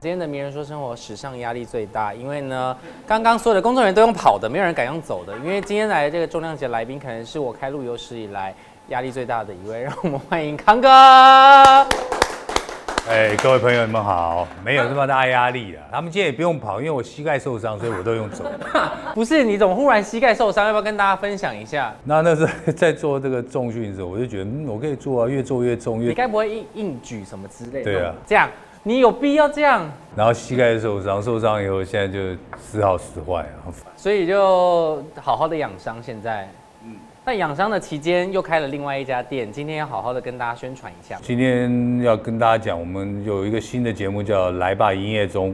[0.00, 2.74] 今天的名人说生活史上压力最大，因为呢，
[3.06, 5.36] 刚刚所有的工作人员都用跑的，没有人敢用走的。
[5.44, 8.54] 因为今天来的这个重量级来宾，可能是我开路有史以来
[8.88, 9.82] 压力最大的一位。
[9.82, 10.88] 让我们欢迎康哥。
[13.10, 14.48] 哎，各位朋友，你们好！
[14.64, 15.84] 没有这么大压力啊。
[15.92, 18.42] 他们今天也不用跑，因为我膝盖受伤，所以我都用走。
[19.14, 20.64] 不是，你怎么忽然膝盖受伤？
[20.64, 21.94] 要不要跟大家分享一下？
[22.04, 27.84] 那那是在做这个重训的时候，我就觉得，嗯，我可以做啊，越做越重，越你该不会硬硬举什么之类的？
[27.84, 28.48] 对啊，这样。
[28.82, 29.86] 你有必要这样？
[30.16, 32.18] 然后膝盖受伤，受伤以后现在就
[32.58, 36.02] 时好时坏啊，所以就好好的养伤。
[36.02, 36.48] 现在，
[36.84, 41.18] 嗯，在养伤的期间又开了另外一家店，今天要好好的跟大家宣传一下。
[41.20, 45.50] 今天要跟大家讲，我们有一个新的节目叫《来吧营业中》，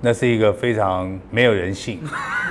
[0.00, 2.00] 那是一个非常没有人性。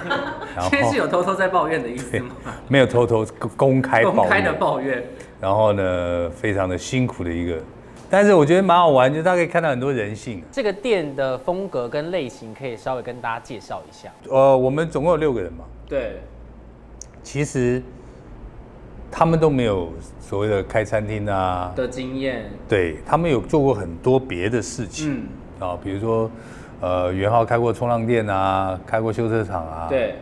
[0.70, 2.36] 今天是有偷偷在抱怨的意思吗？
[2.70, 3.26] 没有偷偷
[3.58, 5.04] 公开公开的抱怨。
[5.42, 7.58] 然后呢，非常的辛苦的一个。
[8.16, 10.42] 但是我觉得蛮好玩，就大家可以看到很多人性。
[10.50, 14.10] 这个店的风格跟类型可以稍微跟大家介绍一下。
[14.30, 15.66] 呃，我们总共有六个人嘛。
[15.86, 16.22] 对。
[17.22, 17.84] 其实
[19.12, 22.46] 他们都没有所谓的开餐厅啊的经验。
[22.70, 25.28] 对他们有做过很多别的事情。
[25.60, 25.68] 嗯。
[25.68, 26.32] 啊，比如说，
[26.80, 29.88] 呃，元浩开过冲浪店啊，开过修车厂啊。
[29.90, 30.16] 对。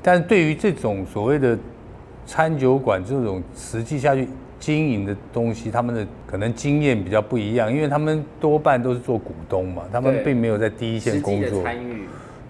[0.00, 1.58] 但是对于这种所谓的
[2.24, 4.28] 餐酒馆这种实际下去。
[4.58, 12.04] 经营的东西，他们的可能经验比较不一样，因为他们多半都是做股东嘛，他们并没有在第一线工作参与。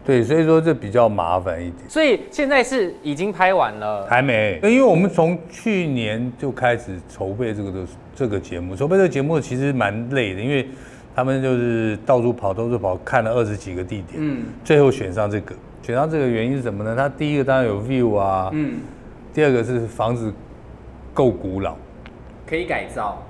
[0.06, 1.88] 对，所以说这比较麻烦一点。
[1.88, 4.06] 所以现在是已经拍完了？
[4.06, 7.78] 还没，因为我们从去年就开始筹备这个的
[8.14, 10.69] 这个节目，筹备这个节目其实蛮累的，因为
[11.16, 16.94] 他们就是到处跑，到处跑，看了二十几个地点，嗯，最后选上这个，选上这个原因是什么呢？
[16.94, 18.75] 它第一个当然有 view 啊，嗯，
[19.32, 20.30] 第二个是房子
[21.14, 21.75] 够古老。
[22.47, 23.23] 可以改造，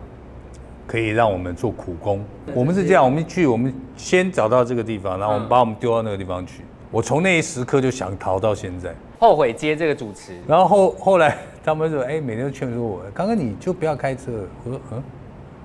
[0.87, 2.25] 可以让我们做苦工。
[2.55, 6.62] 我们是这样，我们去，我们先找到这个地方，然后我们把我们丢到那个地方去。
[6.91, 10.33] 我从那一时刻就想逃到现在，后悔接这个主持。
[10.47, 14.47] 然后后后来 他们说，哎，每天都劝说我，刚刚你就不要开车。
[14.64, 15.02] 我说，嗯，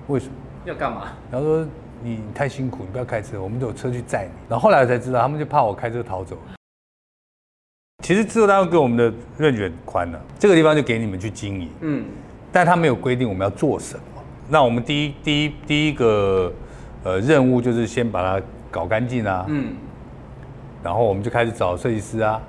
[0.08, 0.32] 为什么？
[0.64, 1.12] 要干嘛？
[1.30, 1.66] 然后说
[2.02, 4.32] 你太辛苦，你不要开车，我们都有车去载你。
[4.48, 6.36] 然后后来才知道，他们就怕我开车逃走。
[8.02, 11.68] 其实制作单位给我们的任卷宽了，这个地方就给你们去经营。
[11.80, 12.04] 嗯。
[12.52, 16.52] 但他没有规定我们要做什么，那我们第一第一第一个
[17.04, 19.74] 呃任务就是先把它搞干净啊，嗯，
[20.82, 22.40] 然后我们就开始找设计师啊，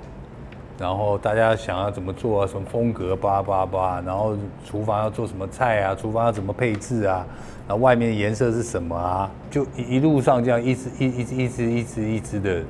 [0.78, 7.24] 然后大家想要怎么做啊，什么风格，叭叭叭，然后厨房要做什么菜啊，厨房要怎么配置啊，
[7.68, 12.62] 然后外面颜色是什么啊，就一一路上这样一直一一直一直一直一直的。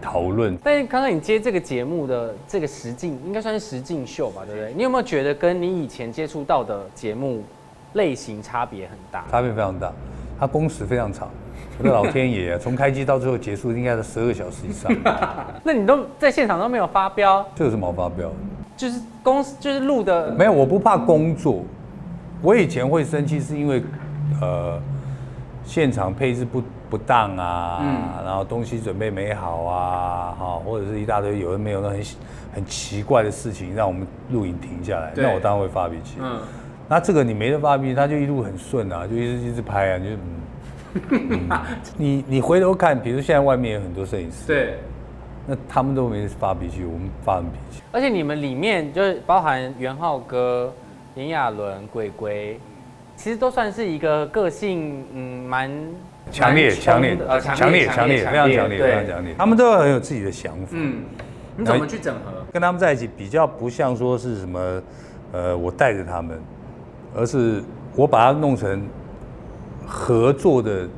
[0.00, 4.72] 讨论，但是刚刚你接这个节目的这个实境，应该算是实境秀吧，对不对？
[4.74, 7.42] 你有没有觉得跟你以前接触到的节目
[7.94, 9.24] 类型差别很大？
[9.30, 9.92] 差别非常大，
[10.38, 11.28] 它工时非常长。
[11.78, 14.90] 我的老天爷啊， 从开机到最后结束应该是十二个小时以上。
[15.62, 17.44] 那你都在现场都没有发飙？
[17.54, 18.30] 这有什么好发飙？
[18.76, 21.62] 就是公就是录的没有，我不怕工作。
[22.42, 23.82] 我以前会生气是因为，
[24.40, 24.78] 呃，
[25.66, 26.62] 现场配置不。
[26.88, 27.82] 不当啊，
[28.24, 32.00] 然后东西准备没好啊，哈，或者是一大堆有人没有那很
[32.54, 36.18] 很奇怪的事情，让我们录影停下来，那我当然会发脾气。
[36.20, 36.38] 嗯，
[36.88, 40.04] 那这个你没得发脾气，他就一路很顺啊，就一直一直拍啊，就
[41.10, 41.50] 嗯，
[41.98, 44.78] 你你回头看，比如现在外面有很多摄影师，对，
[45.44, 47.82] 那他们都没发脾气，我们发什么脾气。
[47.90, 50.72] 而且你们里面就是包含元浩哥、
[51.16, 52.60] 炎亚纶、鬼鬼，
[53.16, 55.70] 其实都算是一个个性嗯蛮。
[56.28, 59.32] 强烈、强烈、强烈、强烈，非常强烈、非常强烈。
[59.38, 60.70] 他们都很有自己的想法。
[60.72, 61.04] 嗯，
[61.56, 62.44] 你怎么去整合？
[62.52, 64.82] 跟他们在一起比较不像说是什么，
[65.30, 66.36] 呃，我带着他们，
[67.14, 67.62] 而是
[67.94, 68.88] 我把它弄成
[69.86, 70.88] 合作的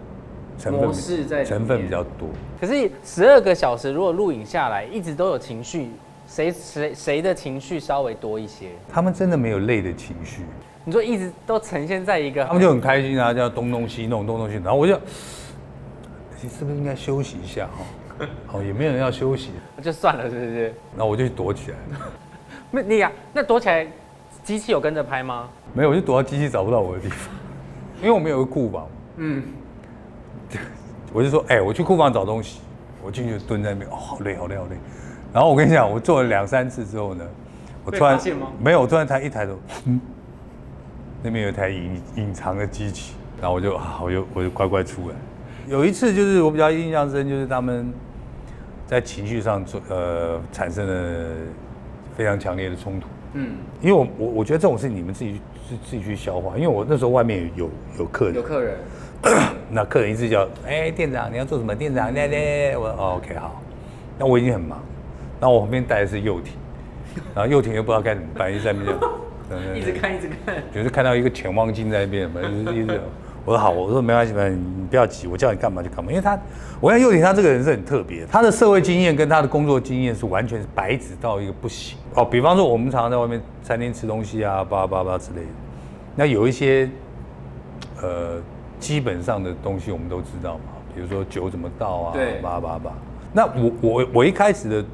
[0.58, 2.26] 成分，成分比较多。
[2.58, 5.90] 可是十二个小时如果录影下来，一直都有情绪，
[6.26, 8.68] 谁谁谁的情绪稍微多一些？
[8.90, 10.40] 他们真的没有累的情绪。
[10.88, 14.98] 你说一直都呈现在一个，他们就很开心啊，叫东东西弄东东西，然后我就，
[16.40, 18.24] 你是不是应该休息一下哈？
[18.54, 19.50] 哦，也没有人要休息，
[19.82, 20.62] 就算了，是不是？
[20.96, 21.76] 然后我就躲起来。
[22.72, 23.86] 那你呀，那躲起来，
[24.42, 25.50] 机器有跟着拍吗？
[25.74, 27.34] 没有，我就躲到机器找不到我的地方，
[28.00, 28.88] 因为我们有个库房。
[29.18, 29.42] 嗯。
[31.12, 32.60] 我就说，哎，我去库房找东西，
[33.04, 34.76] 我进去蹲在那边，哦，好累，好累，好累。
[35.34, 37.26] 然后我跟你讲，我做了两三次之后呢，
[37.84, 38.18] 我突然
[38.58, 39.52] 没有，我突然抬一抬头，
[39.84, 40.00] 嗯。
[41.22, 45.14] 那边有一台隐隐藏的机器，然后我就啊，我就我就乖乖出来。
[45.68, 47.92] 有一次就是我比较印象深，就是他们
[48.86, 51.26] 在情绪上做呃产生了
[52.16, 53.06] 非常强烈的冲突。
[53.34, 57.68] 嗯，因为我我我觉得这种事你们自己自自己去消化，因为我那时候外面有
[57.98, 58.76] 有客人，有客人，
[59.70, 61.74] 那客人一直叫，哎，店长你要做什么？
[61.74, 63.60] 店长，来来，我说哦 OK 好，
[64.18, 64.80] 那我已经很忙，
[65.38, 66.54] 然后我旁边带的是幼婷，
[67.34, 68.96] 然后幼婷又不知道该怎么办，一直在那边
[69.74, 70.56] 一直看一直看。
[70.74, 73.00] 就是看到一个潜望镜在那边，嘛， 就是一直。
[73.44, 76.10] 我说好，我说没关系，没关系，你不要急，我叫你干嘛就干嘛。
[76.10, 76.38] 因为他，
[76.80, 82.22] 我看幼婷他这个人是很特别，他的社会经验跟他的工作经验是完全是白纸到一个不行哦。
[82.22, 85.46] 比方说我们常常在外面餐厅吃东西啊，叭叭叭之类的，
[86.14, 86.90] 那有一些
[88.02, 88.36] 呃
[88.78, 90.64] 基本上的东西我们都知道嘛，
[90.94, 92.92] 比如说酒怎么倒啊，对，叭叭叭。
[93.32, 94.84] 那我我我一开始的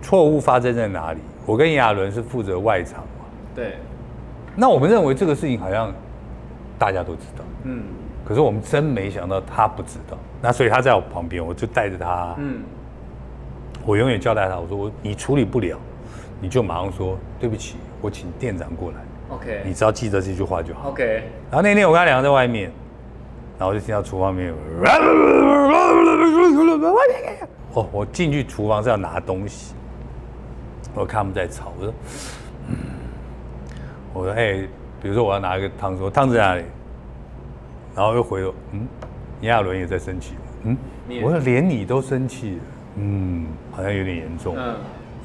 [0.00, 1.20] 错误发生在哪里？
[1.46, 3.74] 我跟亚伦是负责外场嘛，对。
[4.56, 5.92] 那我们认为这个事情好像。
[6.78, 7.82] 大家都知道，嗯，
[8.24, 12.62] 可是我们真没想到他不知道，那所以他在我旁边，我就带着他，嗯，
[13.84, 15.76] 我永远交代他，我说我你处理不了，
[16.40, 18.96] 你就马上说对不起，我请店长过来
[19.28, 21.22] ，OK，你只要记得这句话就好，OK。
[21.50, 22.72] 然后那天我跟他两个在外面，
[23.58, 24.54] 然后我就听到厨房里面，
[27.74, 29.74] 哦，我进去厨房是要拿东西，
[30.94, 31.94] 我看他们在吵，我说，
[32.68, 32.76] 嗯，
[34.12, 34.66] 我说哎。
[35.02, 36.64] 比如说我要拿一个汤，说汤在哪里？
[37.96, 38.86] 然后又回头，嗯，
[39.40, 40.34] 亚伦也在生气，
[40.64, 40.76] 嗯，
[41.22, 42.58] 我说连你都生气，
[42.96, 44.76] 嗯，好像有点严重，嗯，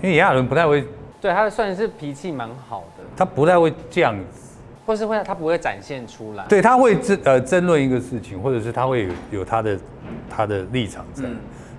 [0.01, 0.85] 因为亚伦不太会，
[1.19, 9.77] 对他算是脾气蛮好的，他不太会这样子，或是会他不会展现出来，对他会争呃争论一个事情，或者是他会有有他的
[10.29, 11.25] 他的立场在，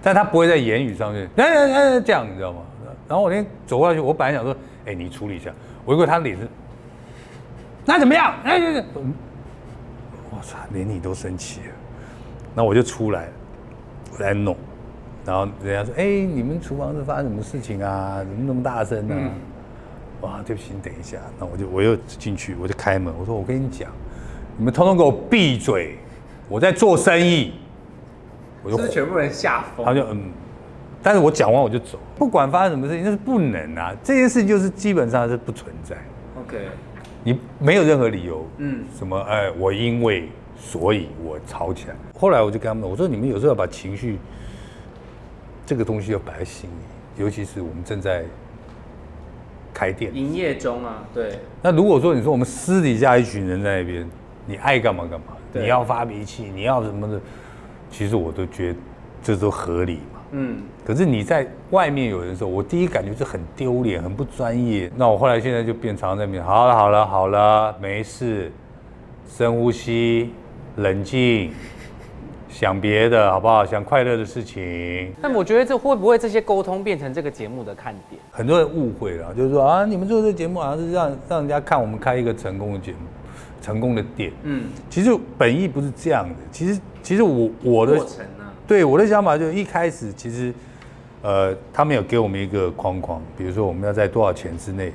[0.03, 2.59] 但他不会在言语上面，哎哎哎这样你知道吗？
[3.09, 4.57] 然后我那天走过去，我本来想说，
[4.87, 5.53] 哎你处理一下，
[5.85, 6.49] 我一过他脸是。
[7.85, 8.35] 那怎么样？
[8.43, 8.59] 哎，
[10.31, 11.75] 我操，连你都生气了，
[12.55, 13.29] 那我就出来，
[14.19, 14.57] 来弄，
[15.25, 18.19] 然后人家说：“哎，你们厨房是发生什么事情啊？
[18.19, 19.15] 怎么那么大声呢？”
[20.23, 21.19] 哇，对不起，你等一下。
[21.39, 23.91] 那我就我又进去，我就开门，我说：“我跟你讲，
[24.57, 25.99] 你们通通给我闭嘴，
[26.49, 27.53] 我在做生意。”
[28.65, 29.87] 我就全部人吓疯。
[29.87, 30.25] 他就嗯，
[31.07, 33.95] 但是我讲完我就走，不管发生什么事情，那是不能啊。
[34.03, 35.97] 这件事情就是基本上是不存在。
[36.37, 36.67] OK。
[37.23, 41.95] 你没有任何理由，嗯，什么哎，我因为所以我吵起来。
[42.19, 44.19] 后来我就跟他们我说你们有时候要把情绪
[45.65, 48.25] 这个东西要摆在心里，尤其是我们正在
[49.73, 51.05] 开店、营业中啊。
[51.15, 51.39] 对。
[51.63, 54.11] 那如果说你说我们私底下一群人在那边，
[54.45, 57.21] 你爱干嘛干嘛，你要发脾气，你要什么的，
[57.93, 58.79] 其实我都觉得
[59.23, 60.01] 这都合理。
[60.39, 64.91] 嗯，可是你在外面有人的时候，我第一感觉是很丢脸，很不专业。
[64.95, 68.53] 那我后来现在就变常在面，好了好了好了，没事，
[69.27, 70.31] 深呼吸，
[70.77, 71.53] 冷静，
[72.51, 73.65] 想别的好不好？
[73.65, 75.11] 想快乐的事情。
[75.23, 78.21] 但我觉得这会不会这些沟通变成这个节目的看点？
[78.31, 82.99] 很多人误会了，就是说啊，你们做这个节目好像是让让人家看我们开一个成功的节目，
[83.63, 84.31] 成功的店。
[84.43, 86.35] 嗯，其实本意不是这样的。
[86.53, 87.99] 其实其实我我的。
[88.67, 90.53] 对我的想法就一开始其实，
[91.23, 94.93] 呃，他们有给我们一个框框，比如说我们要在多少钱之内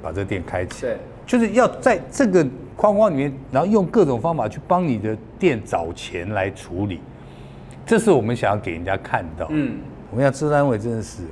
[0.00, 0.96] 把这店开起，对，
[1.26, 2.46] 就是要在这个
[2.76, 7.00] 框框里面，然后用各种方法去帮你的店找钱来处理，
[7.84, 9.48] 这是我们想要给人家看到。
[9.50, 9.78] 嗯，
[10.12, 11.22] 我们要知单位真的是，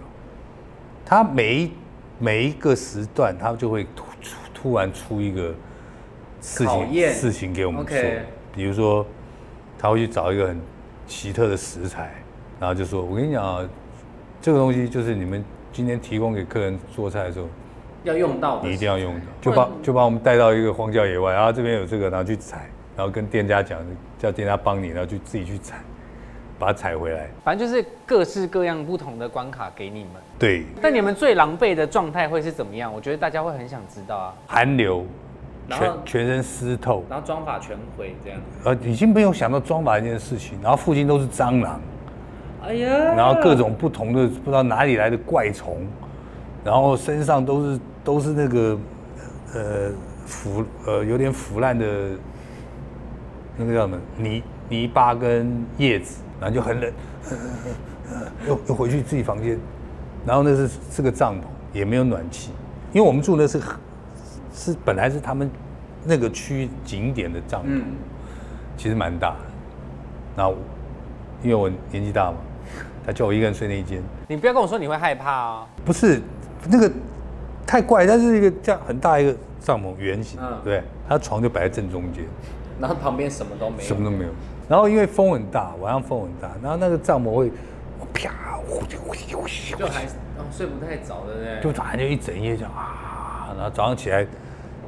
[1.04, 1.72] 他每一
[2.18, 4.04] 每一个时段，他就会突
[4.52, 5.54] 突然出一个
[6.40, 7.96] 事情事情给我们做，
[8.52, 9.06] 比如说
[9.78, 10.60] 他会去找一个很。
[11.06, 12.12] 奇特的食材，
[12.60, 13.68] 然后就说：“我跟你讲啊，
[14.40, 17.46] 这个东西就是你们今天提供给客人做菜的时候
[18.04, 19.20] 要用到，的一定要用的。
[19.40, 23.78] 就把就把我们带到一个荒郊野外，然后这边有这个，然后去采，然后跟店家讲，
[24.18, 25.78] 叫店家帮你，然后去自己去采，
[26.58, 27.28] 把它采回来。
[27.44, 30.12] 反正就是各式各样不同的关卡给你们。
[30.38, 30.64] 对。
[30.80, 32.92] 但你们最狼狈的状态会是怎么样？
[32.92, 34.34] 我觉得大家会很想知道啊。
[34.46, 35.04] 寒流。
[35.78, 38.40] 全全身湿透，然后妆法全毁这样。
[38.64, 41.80] 呃，已经没有想到妆法这件事情，然后附近都是蟑螂，
[42.62, 45.86] 哎呀，然后各种不同的不知道哪里来的怪虫，
[46.64, 48.78] 然后身上都是都是那个
[49.54, 49.90] 呃
[50.26, 51.86] 腐呃有点腐烂的，
[53.56, 56.92] 那个叫什么泥泥巴跟叶子，然后就很冷，
[58.48, 59.58] 又又回去自己房间，
[60.24, 62.50] 然后那是是个帐篷，也没有暖气，
[62.92, 63.60] 因为我们住的是。
[64.52, 65.50] 是本来是他们
[66.04, 67.82] 那个区景点的帐篷，
[68.76, 69.36] 其实蛮大的。
[70.36, 70.48] 那
[71.42, 72.36] 因为我年纪大嘛，
[73.04, 74.02] 他叫我一个人睡那一间。
[74.28, 75.66] 你不要跟我说你会害怕啊！
[75.84, 76.20] 不是，
[76.68, 76.90] 那个
[77.66, 82.24] 太怪，但是一个这样很大一个帐篷圆形，对，他床就摆在正中间，
[82.80, 84.30] 然后旁边什么都没有，什么都没有。
[84.68, 87.50] 然后因为风很大，晚上风很大，然后那个帐篷会
[88.14, 88.30] 啪
[88.66, 90.06] 呼呼呼呼，就还
[90.50, 93.11] 睡不太早的，就反正就一整夜这样啊，
[93.62, 94.26] 然后早上起来。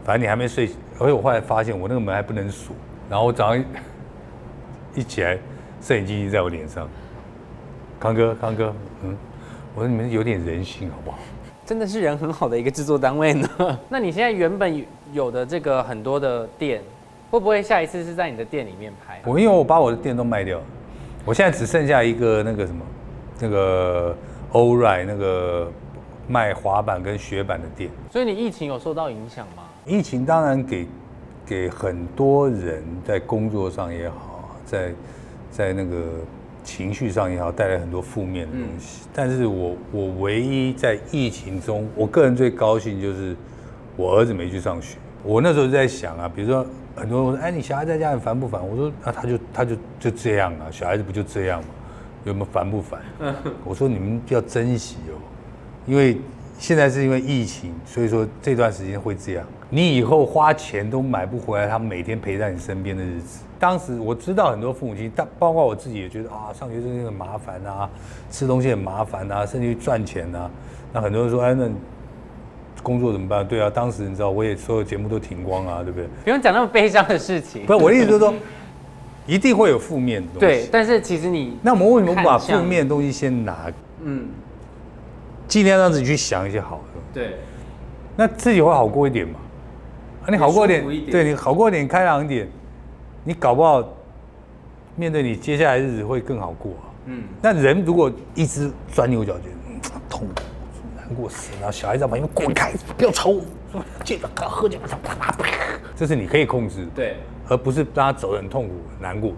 [0.05, 2.77] 反正你还没睡，而且我后来发现我那个门还不能锁，
[3.09, 3.65] 然后我早上一
[5.01, 5.39] 一起来，
[5.81, 6.87] 摄影机已经在我脸上。
[7.99, 9.17] 康哥，康哥，嗯，
[9.75, 11.19] 我说你们有点人性好不好？
[11.65, 13.49] 真的是人很好的一个制作单位呢。
[13.89, 16.83] 那你现在原本有的这个很多的店，
[17.31, 19.23] 会不会下一次是在你的店里面拍？
[19.25, 20.65] 我因为我把我的店都卖掉了，
[21.25, 22.85] 我现在只剩下一个那个什么，
[23.41, 24.15] 那个
[24.53, 25.73] 欧瑞那个
[26.29, 27.91] 卖滑板跟雪板的店。
[28.11, 29.65] 所以你疫情有受到影响吗？
[29.85, 30.87] 疫情当然给
[31.45, 34.93] 给很多人在工作上也好，在
[35.51, 36.05] 在那个
[36.63, 39.07] 情绪上也好，带来很多负面的东西。
[39.13, 43.37] 但是我我唯一在疫情中，我个人最高兴就是
[43.97, 44.97] 我儿子没去上学。
[45.23, 46.67] 我那时候就在想啊，比如说
[46.97, 48.61] 很多人说，哎，你小孩在家很烦不烦？
[48.67, 51.69] 我说啊，他就他就就这样啊，小孩子不就这样吗？
[52.25, 53.03] 有没有烦不烦？
[53.65, 55.21] 我说你们要珍惜哦，
[55.87, 56.19] 因为
[56.59, 59.45] 现在是因为疫情，所以说这段时间会这样。
[59.71, 63.41] 你以后花钱都买不回来他每天陪在你身边的日子。
[63.59, 67.89] 当时我知道很多父母亲，但包括我自己也觉得啊，上学真的很麻烦啊，
[68.31, 70.51] 吃东西很麻烦啊，甚至于赚钱啊。
[70.93, 71.69] 那很多人说，哎，那
[72.83, 73.47] 工作怎么办？
[73.47, 76.07] 对啊，当时你知道，我也所有节目都停光啊，对不对？
[76.23, 77.65] 不用讲那么悲伤的事情。
[77.65, 78.35] 不是我的意思，就是说，
[79.27, 80.41] 一定会有负面的东西。
[80.41, 83.73] 对，但是其实你那我们为什么不把负面的东西先拿，
[84.03, 84.27] 嗯，
[85.55, 87.01] 尽量让自己去想一些好的？
[87.13, 87.37] 对，
[88.17, 89.39] 那自己会好过一点嘛？
[90.25, 92.49] 啊，你好过一点对你好过一点，开朗一点，
[93.23, 93.81] 你搞不好
[94.97, 96.91] 面对你接下来日子会更好过啊。
[97.05, 100.43] 嗯，那人如果一直钻牛角尖，嗯痛苦、
[100.97, 105.49] 难过死，然后小孩在旁边滚开，不要吵我，说这个喝酒，啪啪啪，
[105.95, 107.17] 这是你可以控制的，对，
[107.49, 109.33] 而不是让他走得很痛苦、很难过。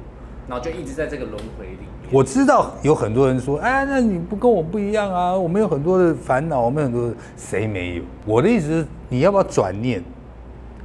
[0.48, 1.78] 然后就一直在这个轮回里。
[2.10, 8.02] 我知道有很多人说，哎，那你不跟我不一样啊，我们有很多的烦恼，我们有很多的谁没有？
[8.24, 10.02] 我的意思是，你要不要转念？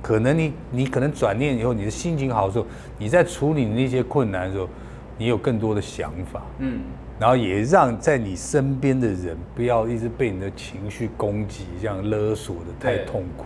[0.02, 2.66] 可能你你可能转念以后，你的心情好的时候，
[2.98, 4.68] 你在处理那些困难的时候，
[5.16, 6.82] 你有更多的想法，嗯，
[7.20, 13.46] 然后也让在你身边的人不要一直被你的情绪攻击，这样勒索的太痛苦。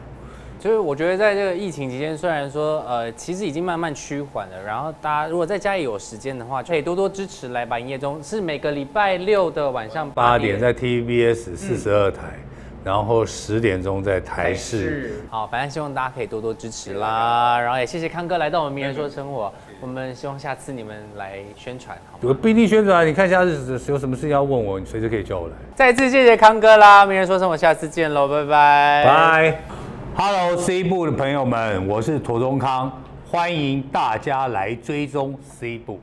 [0.66, 12.40] 就是我觉得在这个疫情期间，虽然说呃，其实已经慢慢趋缓了，然后大家如果在家里有时间的话，就可以多多支持来吧营业中，是每个礼拜六的晚上八点在 TVBS 四十二台，
[12.84, 14.80] 然后十点钟在台视。
[14.80, 22.24] 是好，反正希望大家可以多多支持啦，然后也谢谢康哥来到我们名人说生活，我们希望下次你们来宣传，好吗？
[22.24, 25.54] 我不一定宣传，你看下次有什么事情要问我，你随时可以叫我来。
[25.76, 29.85] 再次谢谢康哥啦，名人说生活，下次见喽，拜拜，拜。
[30.18, 32.90] Hello C 部的朋友们，我是陀中康，
[33.30, 36.00] 欢迎大家来追踪 C 部。